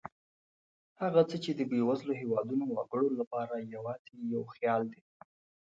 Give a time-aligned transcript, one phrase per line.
[1.01, 5.01] هغه څه چې د بېوزلو هېوادونو وګړو لپاره یوازې یو خیال دی.